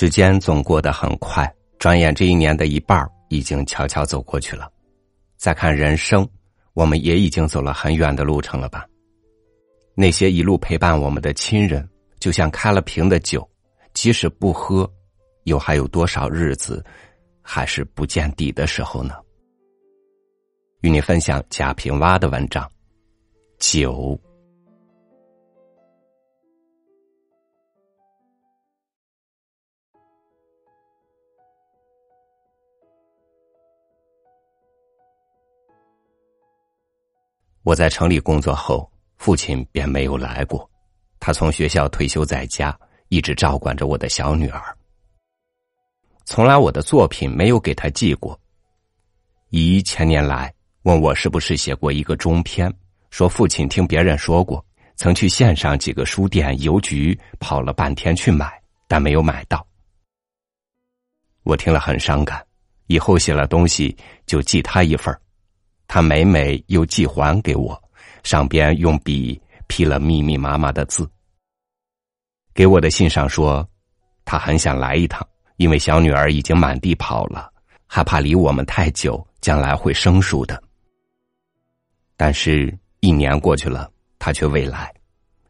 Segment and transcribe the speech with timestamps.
[0.00, 4.70] 时间总过得很快，转眼这一年的一半已经悄悄走过去了。
[5.36, 6.24] 再看人生，
[6.72, 8.86] 我们也已经走了很远的路程了吧？
[9.96, 11.84] 那些一路陪伴我们的亲人，
[12.20, 13.44] 就像开了瓶的酒，
[13.92, 14.88] 即使不喝，
[15.46, 16.80] 又还有多少日子
[17.42, 19.16] 还是不见底的时候呢？
[20.82, 22.64] 与你分享贾平凹的文章，
[23.58, 24.16] 《酒》。
[37.68, 40.66] 我在城里工作后，父亲便没有来过。
[41.20, 42.74] 他从学校退休在家，
[43.10, 44.74] 一直照管着我的小女儿。
[46.24, 48.40] 从来我的作品没有给他寄过。
[49.50, 50.50] 姨前年来
[50.84, 52.72] 问我是不是写过一个中篇，
[53.10, 54.64] 说父亲听别人说过，
[54.96, 58.50] 曾去县上几个书店、邮局跑了半天去买，
[58.86, 59.62] 但没有买到。
[61.42, 62.42] 我听了很伤感，
[62.86, 65.20] 以后写了东西就寄他一份儿。
[65.88, 67.82] 他每每又寄还给我，
[68.22, 71.10] 上边用笔批了密密麻麻的字。
[72.54, 73.66] 给我的信上说，
[74.24, 77.50] 他很想来一趟，因为小女儿已经满地跑了，
[77.86, 80.62] 害怕离我们太久，将来会生疏的。
[82.16, 84.92] 但是，一年过去了，他却未来，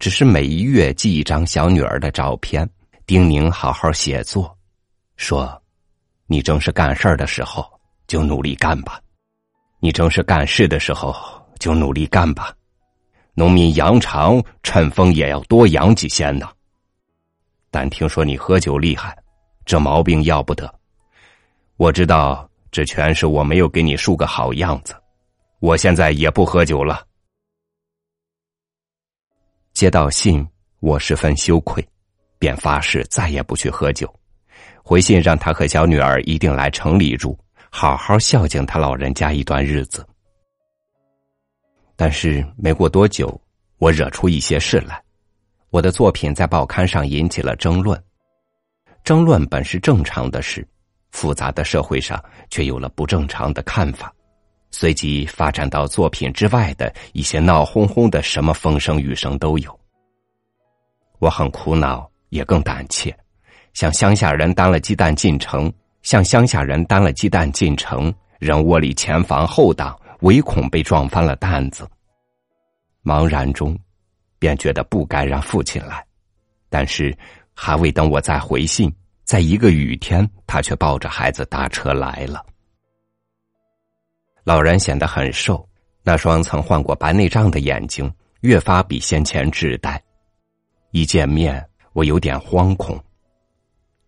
[0.00, 2.68] 只是每一月寄一张小女儿的照片，
[3.06, 4.58] 叮咛好好写作，
[5.16, 5.62] 说
[6.26, 7.64] ：“你正是干事儿的时候，
[8.08, 9.00] 就努力干吧。”
[9.84, 11.14] 你正是干事的时候，
[11.58, 12.56] 就努力干吧。
[13.34, 16.48] 农民扬长趁风也要多扬几先呢。
[17.70, 19.14] 但听说你喝酒厉害，
[19.66, 20.74] 这毛病要不得。
[21.76, 24.96] 我知道这全是我没有给你树个好样子。
[25.60, 27.06] 我现在也不喝酒了。
[29.74, 30.48] 接到信，
[30.80, 31.86] 我十分羞愧，
[32.38, 34.10] 便发誓再也不去喝酒。
[34.82, 37.38] 回信让他和小女儿一定来城里住。
[37.76, 40.06] 好好孝敬他老人家一段日子，
[41.96, 43.38] 但是没过多久，
[43.78, 45.02] 我惹出一些事来。
[45.70, 48.00] 我的作品在报刊上引起了争论，
[49.02, 50.64] 争论本是正常的事，
[51.10, 54.14] 复杂的社会上却有了不正常的看法，
[54.70, 59.80] 随即发展到作品之外的一些闹哄哄的什么风声雨声都有。
[61.18, 63.12] 我很苦恼，也更胆怯，
[63.72, 65.70] 像乡下人担了鸡蛋进城。
[66.04, 71.88] 向乡下人担了鸡蛋进城，人窝里前防后挡，唯恐被撞翻了担子。
[73.02, 73.76] 茫然中，
[74.38, 76.04] 便觉得不该让父亲来，
[76.68, 77.16] 但是
[77.54, 78.94] 还未等我再回信，
[79.24, 82.44] 在一个雨天，他却抱着孩子搭车来了。
[84.44, 85.66] 老人显得很瘦，
[86.02, 88.12] 那双曾患过白内障的眼睛
[88.42, 89.98] 越发比先前稚呆。
[90.90, 93.02] 一见面，我有点惶恐。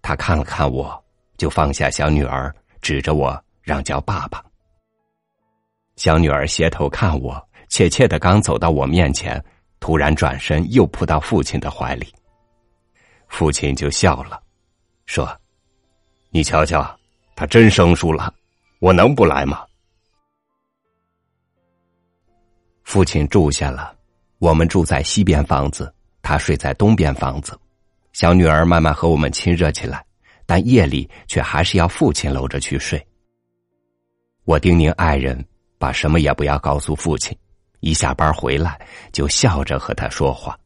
[0.02, 1.05] 他看了看我。
[1.36, 4.44] 就放下小女儿，指着我让叫爸爸。
[5.96, 9.42] 小女儿斜头看我，怯怯的刚走到我面前，
[9.80, 12.12] 突然转身又扑到父亲的怀里。
[13.28, 14.40] 父亲就笑了，
[15.06, 15.28] 说
[16.30, 16.98] ：“你瞧瞧，
[17.34, 18.32] 他真生疏了，
[18.78, 19.64] 我能不来吗？”
[22.84, 23.96] 父亲住下了，
[24.38, 25.92] 我们住在西边房子，
[26.22, 27.58] 他睡在东边房子。
[28.12, 30.04] 小女儿慢慢和我们亲热起来。
[30.46, 33.04] 但夜里却还是要父亲搂着去睡。
[34.44, 35.44] 我叮咛爱人
[35.76, 37.36] 把什么也不要告诉父亲，
[37.80, 38.80] 一下班回来
[39.12, 40.56] 就笑着和他说话。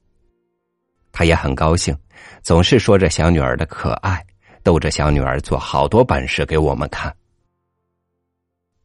[1.11, 1.97] 他也很高兴，
[2.43, 4.25] 总是说着小女儿的可爱，
[4.63, 7.13] 逗着小女儿做好多本事给我们看。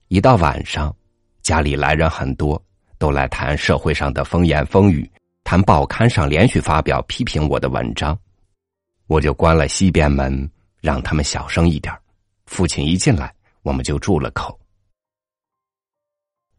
[0.07, 0.95] 一到晚上，
[1.41, 2.59] 家里来人很多，
[2.97, 5.09] 都来谈社会上的风言风语，
[5.43, 8.17] 谈报刊上连续发表批评我的文章，
[9.07, 10.49] 我就关了西边门。
[10.85, 11.91] 让他们小声一点。
[12.45, 14.55] 父亲一进来，我们就住了口。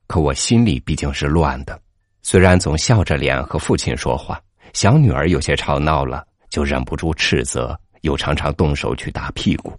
[0.08, 1.80] 可我心里毕竟是乱的，
[2.22, 4.42] 虽然总笑着脸和父亲说话，
[4.72, 9.72] 小女儿有些吵闹了，就忍不住斥责，又常常动手去打屁股。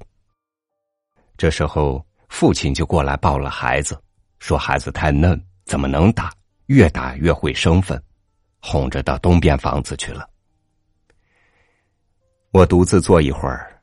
[1.36, 4.02] 这时候，父亲就过来抱了孩子，
[4.40, 6.32] 说孩子太嫩，怎么能打？
[6.68, 8.02] 越打越会生分，
[8.60, 10.30] 哄着到东边房子去了。
[12.52, 13.77] 我独自坐一会儿。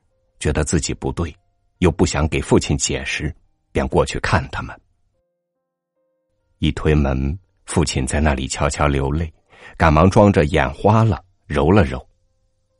[0.44, 1.35] 觉得自己不对，
[1.79, 3.35] 又不想给父亲解释，
[3.73, 4.79] 便过去看他们。
[6.58, 9.32] 一推门，父亲在那里悄悄流泪，
[9.75, 12.06] 赶忙装着眼花了，揉了揉，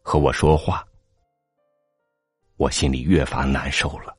[0.03, 0.87] 和我说话。
[2.57, 4.15] 我心里越发难受了。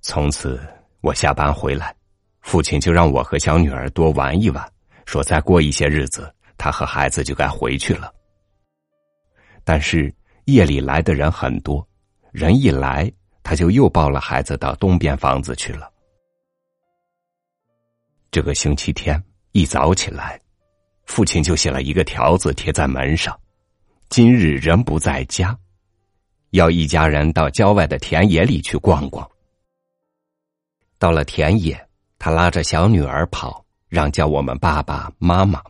[0.00, 0.60] 从此，
[1.02, 1.94] 我下班回来，
[2.40, 4.72] 父亲就让我和小女儿多玩一玩，
[5.06, 8.12] 说再过一些日子，他和孩子就该回去了。
[9.62, 10.12] 但是。
[10.44, 11.86] 夜里来的人很多，
[12.32, 13.10] 人一来，
[13.42, 15.90] 他就又抱了孩子到东边房子去了。
[18.30, 19.22] 这个星期天
[19.52, 20.40] 一早起来，
[21.04, 23.38] 父亲就写了一个条子贴在门上
[24.08, 25.56] ：“今日人不在家，
[26.50, 29.28] 要一家人到郊外的田野里去逛逛。”
[30.98, 31.88] 到了田野，
[32.18, 35.62] 他拉着小女儿跑，让叫我们爸爸妈妈。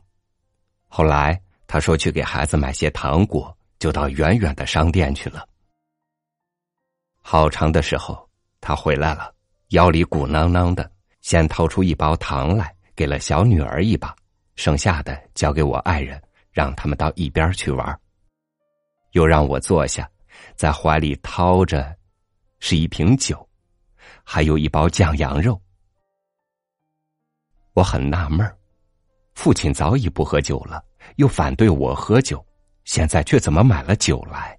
[0.89, 5.45] 后来他说去给孩子买些糖果，就到远远的商店去了。
[7.21, 8.31] 好长的时候，
[8.61, 9.35] 他回来了，
[9.71, 10.89] 腰里鼓囊囊的，
[11.21, 14.15] 先掏出一包糖来，给了小女儿一把，
[14.55, 18.01] 剩下的交给我爱人，让他们到一边去玩。
[19.15, 20.09] 又让我坐下，
[20.55, 21.93] 在怀里掏着，
[22.61, 23.45] 是一瓶酒。
[24.23, 25.61] 还有一包酱羊肉，
[27.73, 28.49] 我很纳闷
[29.35, 30.81] 父亲早已不喝酒了，
[31.17, 32.47] 又反对我喝酒，
[32.85, 34.59] 现在却怎么买了酒来？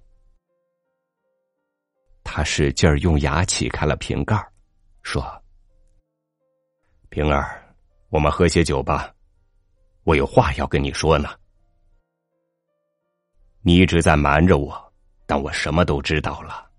[2.22, 4.36] 他使劲儿用牙起开了瓶盖
[5.02, 5.22] 说
[7.10, 7.62] ：“平儿，
[8.08, 9.14] 我们喝些酒吧，
[10.04, 11.28] 我有话要跟你说呢。
[13.60, 14.92] 你一直在瞒着我，
[15.26, 16.70] 但我什么都知道了。”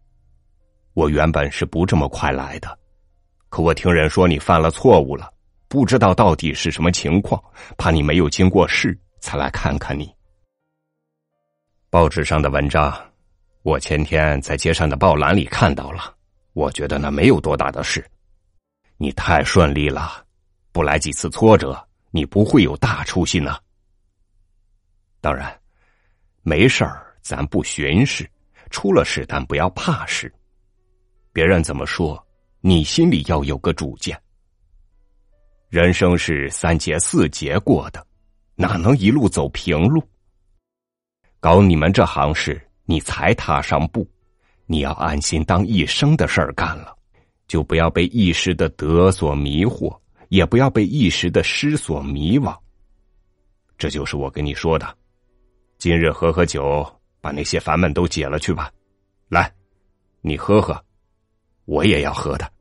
[0.93, 2.79] 我原本是不这么快来的，
[3.49, 5.29] 可我听人说你犯了错误了，
[5.67, 7.43] 不知道到底是什么情况，
[7.77, 10.14] 怕你没有经过事，才来看看你。
[11.89, 12.93] 报纸上的文章，
[13.61, 16.13] 我前天在街上的报栏里看到了，
[16.53, 18.05] 我觉得那没有多大的事。
[18.97, 20.25] 你太顺利了，
[20.71, 23.57] 不来几次挫折，你不会有大出息呢。
[25.21, 25.57] 当然，
[26.41, 28.29] 没事儿咱不寻事，
[28.71, 30.33] 出了事但不要怕事。
[31.31, 32.21] 别人怎么说，
[32.59, 34.19] 你心里要有个主见。
[35.69, 38.05] 人生是三劫四劫过的，
[38.55, 40.03] 哪能一路走平路？
[41.45, 44.09] 搞你们这行事，你才踏上步。
[44.65, 46.97] 你要安心当一生的事儿干了，
[47.47, 49.95] 就不要被一时的得所迷惑，
[50.29, 52.57] 也不要被一时的失所迷惘。
[53.77, 54.97] 这就是我跟你说的。
[55.77, 56.83] 今日喝喝酒，
[57.21, 58.71] 把那些烦闷都解了去吧。
[59.29, 59.53] 来，
[60.21, 60.83] 你喝喝。
[61.65, 62.51] 我也要喝的。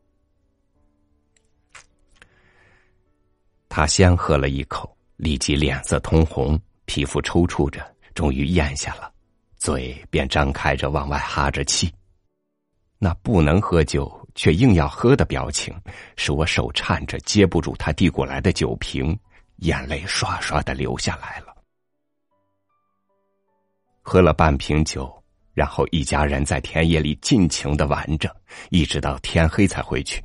[3.70, 9.12] 他先喝了一口，立即脸色通红，皮肤抽搐着，终于咽下了，
[9.56, 11.92] 嘴便张开着往外哈着气。
[12.98, 15.74] 那不能喝酒却硬要喝的表情，
[16.16, 19.18] 使我手颤着接不住他递过来的酒瓶，
[19.56, 21.54] 眼泪刷刷的流下来了。
[24.02, 25.12] 喝了半瓶酒。
[25.54, 28.34] 然后一家人在田野里尽情的玩着，
[28.70, 30.20] 一直到天黑才回去。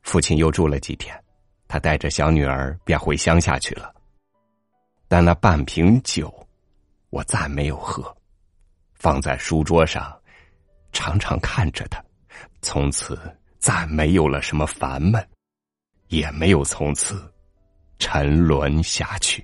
[0.00, 1.14] 父亲又住了几天，
[1.68, 3.94] 他带着小女儿便回乡下去了。
[5.10, 6.32] 但那半瓶酒，
[7.08, 8.14] 我再没有喝，
[8.92, 10.14] 放在书桌上，
[10.92, 12.04] 常常看着它，
[12.60, 13.18] 从此
[13.58, 15.26] 再没有了什么烦闷，
[16.08, 17.32] 也没有从此
[17.98, 19.42] 沉沦下去。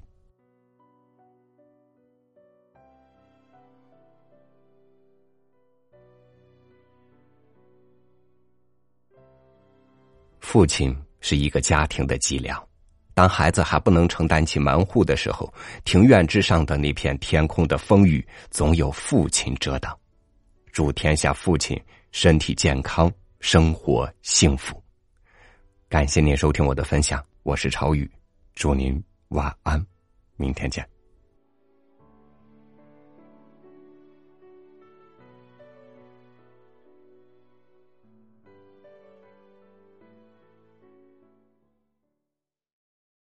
[10.40, 12.62] 父亲是一个家庭的脊梁，
[13.14, 15.52] 当孩子还不能承担起门户的时候，
[15.84, 19.96] 庭院之上的那片天空的风雨，总有父亲遮挡。
[20.72, 21.80] 祝天下父亲
[22.10, 24.82] 身体健康，生活幸福。
[25.88, 28.10] 感谢您收听我的分享，我是朝雨，
[28.56, 29.84] 祝您晚安，
[30.36, 30.93] 明天见。